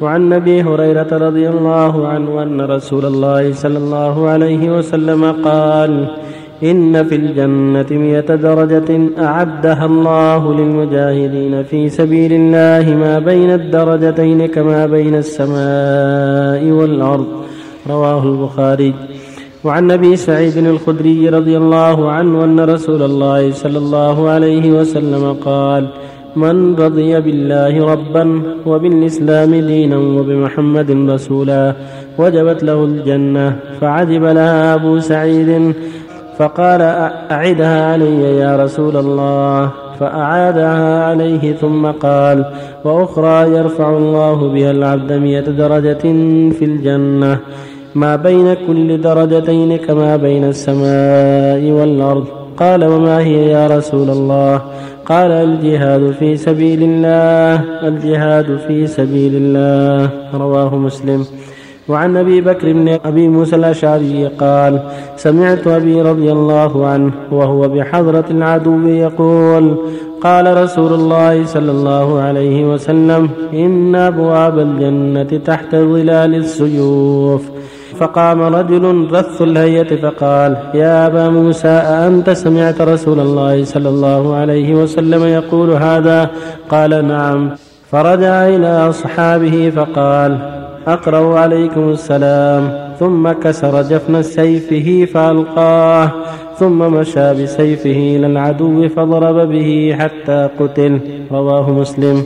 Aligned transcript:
وعن 0.00 0.32
أبي 0.32 0.62
هريرة 0.62 1.08
رضي 1.12 1.48
الله 1.48 2.08
عنه 2.08 2.42
أن 2.42 2.60
رسول 2.60 3.04
الله 3.06 3.52
صلى 3.52 3.78
الله 3.78 4.28
عليه 4.28 4.78
وسلم 4.78 5.24
قال 5.32 6.06
إن 6.62 7.04
في 7.04 7.14
الجنة 7.14 7.86
مئة 7.90 8.34
درجة 8.34 9.08
أعدها 9.18 9.86
الله 9.86 10.54
للمجاهدين 10.54 11.62
في 11.62 11.88
سبيل 11.88 12.32
الله 12.32 12.94
ما 12.94 13.18
بين 13.18 13.50
الدرجتين 13.50 14.46
كما 14.46 14.86
بين 14.86 15.14
السماء 15.14 16.70
والأرض. 16.70 17.26
رواه 17.90 18.22
البخاري. 18.22 18.94
وعن 19.64 19.90
أبي 19.90 20.16
سعيد 20.16 20.56
الخدري 20.56 21.28
رضي 21.28 21.56
الله 21.56 22.10
عنه 22.10 22.44
أن 22.44 22.60
رسول 22.60 23.02
الله 23.02 23.52
صلى 23.52 23.78
الله 23.78 24.30
عليه 24.30 24.70
وسلم 24.70 25.32
قال 25.32 25.88
من 26.36 26.76
رضي 26.76 27.20
بالله 27.20 27.92
ربا 27.92 28.42
وبالإسلام 28.66 29.54
دينا 29.54 29.96
وبمحمد 29.96 30.90
رسولا 30.90 31.74
وجبت 32.18 32.62
له 32.62 32.84
الجنة 32.84 33.56
فعجب 33.80 34.24
لها 34.24 34.74
أبو 34.74 34.98
سعيد 34.98 35.72
فقال 36.38 36.82
أعدها 37.30 37.92
علي 37.92 38.22
يا 38.38 38.56
رسول 38.64 38.96
الله 38.96 39.70
فأعادها 40.00 41.04
عليه 41.04 41.52
ثم 41.52 41.86
قال 41.86 42.44
وأخرى 42.84 43.50
يرفع 43.56 43.96
الله 43.96 44.48
بها 44.54 44.70
العبد 44.70 45.12
مئة 45.12 45.40
درجة 45.40 46.04
في 46.58 46.64
الجنة 46.64 47.38
ما 47.94 48.16
بين 48.16 48.54
كل 48.66 49.00
درجتين 49.00 49.76
كما 49.76 50.16
بين 50.16 50.44
السماء 50.44 51.70
والأرض 51.70 52.24
قال 52.56 52.84
وما 52.84 53.18
هي 53.18 53.48
يا 53.50 53.66
رسول 53.66 54.10
الله 54.10 54.62
قال 55.06 55.30
الجهاد 55.30 56.10
في 56.18 56.36
سبيل 56.36 56.82
الله 56.82 57.64
الجهاد 57.88 58.58
في 58.66 58.86
سبيل 58.86 59.32
الله 59.34 60.10
رواه 60.34 60.76
مسلم. 60.76 61.24
وعن 61.88 62.16
أبي 62.16 62.40
بكر 62.40 62.72
بن 62.72 62.98
أبي 63.04 63.28
موسى 63.28 63.56
الأشعري 63.56 64.26
قال 64.26 64.80
سمعت 65.16 65.66
أبي 65.66 66.02
رضي 66.02 66.32
الله 66.32 66.86
عنه 66.86 67.12
وهو 67.32 67.68
بحضرة 67.68 68.24
العدو 68.30 68.88
يقول 68.88 69.76
قال 70.20 70.56
رسول 70.62 70.92
الله 70.92 71.46
صلى 71.46 71.70
الله 71.70 72.20
عليه 72.20 72.64
وسلم 72.72 73.28
إن 73.52 73.94
أبواب 73.94 74.58
الجنة 74.58 75.40
تحت 75.44 75.70
ظلال 75.74 76.34
السيوف. 76.34 77.42
فقام 78.00 78.42
رجل 78.42 79.08
رث 79.12 79.42
الهيئة 79.42 79.96
فقال 79.96 80.56
يا 80.74 81.06
أبا 81.06 81.28
موسى 81.28 81.68
أأنت 81.68 82.30
سمعت 82.30 82.80
رسول 82.80 83.20
الله 83.20 83.64
صلى 83.64 83.88
الله 83.88 84.36
عليه 84.36 84.74
وسلم 84.74 85.24
يقول 85.24 85.70
هذا? 85.70 86.30
قال 86.70 87.08
نعم. 87.08 87.50
فرجع 87.90 88.48
إلى 88.48 88.88
أصحابه 88.88 89.72
فقال 89.76 90.38
أقرأ 90.86 91.38
عليكم 91.38 91.90
السلام. 91.90 92.86
ثم 93.00 93.32
كسر 93.32 93.82
جفن 93.82 94.22
سيفه 94.22 95.12
فألقاه. 95.14 96.12
ثم 96.58 96.78
مشى 96.78 97.34
بسيفه 97.34 98.16
إلى 98.16 98.26
العدو 98.26 98.88
فضرب 98.88 99.48
به 99.48 99.96
حتى 99.98 100.48
قتل. 100.60 101.00
رواه 101.32 101.70
مسلم. 101.70 102.24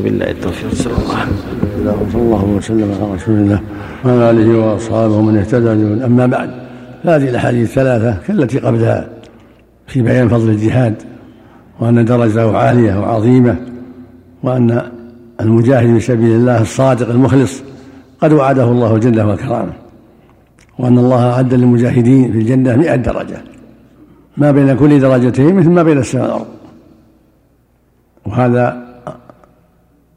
وبالله 0.00 0.30
التوفيق. 0.30 0.74
صلى 0.74 0.92
الله 0.92 1.16
عليه 1.16 1.32
وسلم 1.32 2.10
صلى 2.10 2.22
الله 2.22 2.56
وسلم 2.56 2.94
على 3.02 3.14
رسول 3.14 3.34
الله 3.34 3.60
وعلى 4.04 4.30
آله 4.30 4.58
وأصحابه 4.58 5.20
من 5.20 5.36
اهتدى 5.36 6.04
أما 6.04 6.26
بعد 6.26 6.50
هذه 7.04 7.28
الأحاديث 7.28 7.68
الثلاثة 7.68 8.18
كالتي 8.26 8.58
قبلها 8.58 9.08
في 9.86 10.02
بيان 10.02 10.28
فضل 10.28 10.48
الجهاد 10.48 10.94
وأن 11.80 12.04
درجته 12.04 12.56
عالية 12.56 13.00
وعظيمة 13.00 13.56
وأن 14.42 14.82
المجاهد 15.40 15.94
في 15.94 16.00
سبيل 16.00 16.30
الله 16.36 16.62
الصادق 16.62 17.10
المخلص 17.10 17.62
قد 18.20 18.32
وعده 18.32 18.64
الله 18.64 18.94
الجنه 18.94 19.28
والكرامه 19.28 19.72
وأن 20.78 20.98
الله 20.98 21.32
أعد 21.32 21.54
للمجاهدين 21.54 22.32
في 22.32 22.38
الجنة 22.38 22.76
مئة 22.76 22.96
درجة 22.96 23.42
ما 24.36 24.50
بين 24.50 24.76
كل 24.76 25.00
درجتين 25.00 25.54
مثل 25.54 25.70
ما 25.70 25.82
بين 25.82 25.98
السماء 25.98 26.24
والأرض. 26.24 26.46
وهذا 28.26 28.89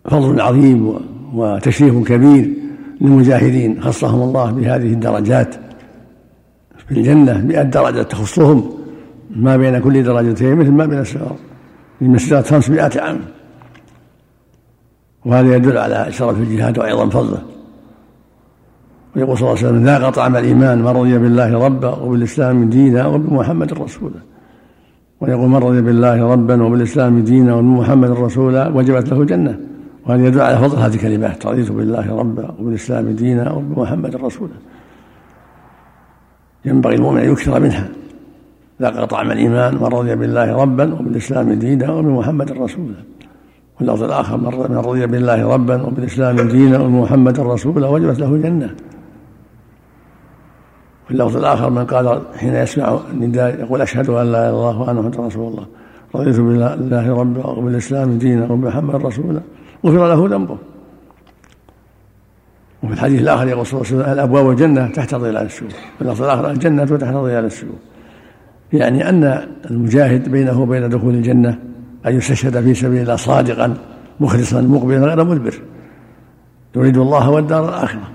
فضل 0.06 0.42
عظيم 0.42 0.96
وتشريف 1.34 2.08
كبير 2.08 2.54
للمجاهدين 3.02 3.82
خصهم 3.82 4.22
الله 4.22 4.52
بهذه 4.52 4.94
الدرجات 4.94 5.56
في 6.88 6.92
الجنة 6.92 7.42
مئة 7.42 7.64
درجة 7.64 8.02
تخصهم 8.02 8.72
ما 9.36 9.58
بين 9.58 9.80
كل 9.80 10.04
درجتين 10.04 10.56
مثل 10.56 10.72
ما 10.72 10.86
بين 10.86 11.00
السماء 11.00 11.36
المسيرات 12.02 12.48
خمسمائة 12.48 13.02
عام. 13.02 13.20
وهذا 15.26 15.56
يدل 15.56 15.78
على 15.78 16.08
شرف 16.12 16.38
الجهاد 16.38 16.80
وعظم 16.80 17.10
فضله. 17.10 17.42
ويقول 19.16 19.38
صلى 19.38 19.48
الله 19.48 19.60
عليه 19.60 19.68
وسلم 19.68 19.86
ذاق 19.86 20.10
طعم 20.10 20.36
الإيمان 20.36 20.80
من 20.80 20.88
رضي 20.88 21.18
بالله 21.18 21.66
ربا 21.66 21.90
وبالإسلام 21.90 22.70
دينا 22.70 23.08
وبمحمد 23.08 23.74
رسولا 23.74 24.20
ويقول 25.22 25.50
من 25.50 25.56
رضي 25.56 25.82
بالله 25.82 26.32
ربا 26.34 26.64
وبالإسلام 26.64 27.20
دينا 27.20 27.56
وبمحمد 27.56 28.10
رسولا 28.10 28.68
وجبت 28.68 29.10
له 29.10 29.22
الجنه 29.22 29.60
وهذا 30.06 30.28
يدل 30.28 30.42
على 30.42 30.58
فضل 30.58 30.78
هذه 30.78 30.94
الكلمات 30.94 31.46
رضيت 31.46 31.72
بالله 31.72 32.16
ربا 32.16 32.52
وبالإسلام 32.60 33.10
دينا 33.10 33.52
وبمحمد 33.52 34.16
رسولا 34.16 34.54
ينبغي 36.66 36.96
المؤمن 36.96 37.20
أن 37.20 37.32
يكثر 37.32 37.60
منها. 37.60 37.90
ذاق 38.82 39.06
طعم 39.06 39.32
الإيمان 39.32 39.76
من 39.76 39.84
رضي 39.84 40.16
بالله 40.16 40.56
ربا 40.56 40.94
وبالإسلام 40.94 41.54
دينا 41.54 41.92
وبمحمد 41.92 42.52
رسولا 42.52 42.96
واللفظ 43.80 44.04
الآخر 44.04 44.38
من 44.38 44.78
رضي 44.78 45.08
بالله 45.08 45.54
ربا 45.54 45.82
وبالإسلام 45.82 46.36
دينا 46.48 46.80
وبمحمد 46.80 47.40
رسولا 47.40 47.88
وجبت 47.88 48.20
له 48.20 48.36
الجنه 48.36 48.76
واللفظ 51.10 51.38
الآخر 51.38 51.70
من 51.70 51.86
قال 51.86 52.22
حين 52.36 52.54
يسمع 52.54 53.00
النداء 53.14 53.60
يقول 53.60 53.82
أشهد 53.82 54.10
أن 54.10 54.32
لا 54.32 54.50
إله 54.50 54.50
إلا 54.50 54.50
الله 54.50 54.82
وأن 54.82 54.96
محمدا 54.96 55.20
رسول 55.20 55.52
الله. 55.52 55.66
رضيت 56.16 56.40
بالله 56.40 57.14
ربا 57.14 57.48
وبالإسلام 57.48 58.18
دينا 58.18 58.52
وبمحمد 58.52 58.96
رسولا 58.96 59.42
غفر 59.86 60.08
له 60.08 60.28
ذنبه. 60.38 60.58
وفي 62.84 62.94
الحديث 62.94 63.22
الآخر 63.22 63.48
يقول 63.48 63.66
صلى 63.66 63.82
الله 63.82 63.92
عليه 63.92 64.02
وسلم 64.02 64.14
الأبواب 64.14 64.50
الجنة 64.50 64.88
تحت 64.88 65.16
ظلال 65.16 65.38
السوق 65.38 65.70
في 65.70 66.02
اللفظ 66.02 66.24
الآخر 66.24 66.52
الجنة 66.52 66.86
تحت 66.86 67.14
ظلال 67.14 67.46
السوق 67.46 67.76
يعني 68.74 69.10
أن 69.10 69.48
المجاهد 69.72 70.30
بينه 70.30 70.62
وبين 70.62 70.90
دخول 70.90 71.14
الجنة 71.14 71.60
أن 72.06 72.18
يستشهد 72.18 72.62
في 72.62 72.74
سبيل 72.74 73.02
الله 73.02 73.16
صادقا 73.16 73.78
مخلصا 74.20 74.62
مقبلا 74.62 75.06
غير 75.06 75.24
مدبر. 75.24 75.54
يريد 76.76 76.98
الله 76.98 77.30
والدار 77.30 77.70
الآخرة. 77.70 78.12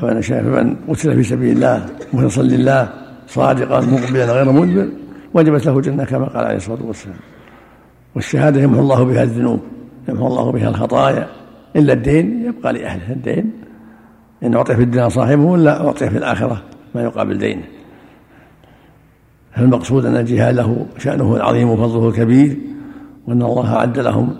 فمن 0.00 0.20
فمن 0.20 0.76
قتل 0.88 1.16
في 1.16 1.22
سبيل 1.22 1.56
الله 1.56 1.86
مخلصا 2.12 2.42
لله 2.42 2.88
صادقا 3.26 3.80
مقبلا 3.80 4.32
غير 4.32 4.52
مدبر 4.52 4.88
وجبت 5.34 5.66
له 5.66 5.78
الجنة 5.78 6.04
كما 6.04 6.26
قال 6.26 6.44
عليه 6.44 6.56
الصلاة 6.56 6.78
والسلام. 6.84 7.16
والشهادة 8.14 8.60
يمحو 8.60 8.80
الله 8.80 9.04
بها 9.04 9.22
الذنوب. 9.22 9.60
يمحو 10.08 10.26
الله 10.26 10.52
بها 10.52 10.68
الخطايا. 10.68 11.26
إلا 11.76 11.92
الدين 11.92 12.44
يبقى 12.46 12.72
لأهله 12.72 13.12
الدين. 13.12 13.52
إن 14.42 14.54
أعطي 14.54 14.76
في 14.76 14.82
الدنيا 14.82 15.08
صاحبه 15.08 15.56
لا 15.56 15.86
أعطي 15.86 16.10
في 16.10 16.18
الآخرة 16.18 16.62
ما 16.94 17.02
يقابل 17.02 17.38
دينه. 17.38 17.62
فالمقصود 19.56 20.06
أن 20.06 20.16
الجهاد 20.16 20.54
له 20.54 20.86
شأنه 20.98 21.36
العظيم 21.36 21.70
وفضله 21.70 22.08
الكبير 22.08 22.56
وأن 23.26 23.42
الله 23.42 23.74
أعد 23.74 23.98
لهم 23.98 24.36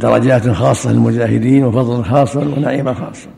درجات 0.00 0.48
خاصة 0.48 0.92
للمجاهدين 0.92 1.64
وفضلا 1.64 2.02
خاصا 2.02 2.40
ونعيما 2.40 2.94
خاصا 2.94 3.28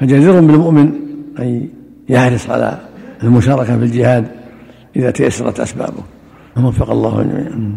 فجدير 0.00 0.32
بالمؤمن 0.32 0.92
أن 1.38 1.68
يحرص 2.08 2.50
على 2.50 2.78
المشاركة 3.22 3.78
في 3.78 3.84
الجهاد 3.84 4.26
إذا 4.96 5.10
تيسرت 5.10 5.60
أسبابه. 5.60 6.02
وفق 6.56 6.90
الله 6.90 7.22
جميعا. 7.22 7.76